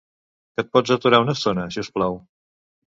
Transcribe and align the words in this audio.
Que 0.55 0.63
et 0.67 0.71
pots 0.77 0.95
aturar 0.97 1.21
una 1.27 1.37
estona, 1.39 1.71
si 1.77 1.87
us 1.87 1.95
plau? 1.99 2.21